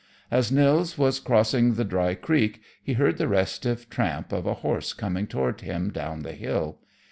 As 0.31 0.51
Nils 0.51 0.97
was 0.97 1.19
crossing 1.19 1.75
the 1.75 1.85
dry 1.85 2.15
creek 2.15 2.59
he 2.81 2.93
heard 2.93 3.19
the 3.19 3.27
restive 3.27 3.87
tramp 3.87 4.31
of 4.33 4.47
a 4.47 4.55
horse 4.65 4.93
coming 4.93 5.27
toward 5.27 5.61
him 5.61 5.91
down 5.91 6.23
the 6.23 6.33
hill. 6.33 6.79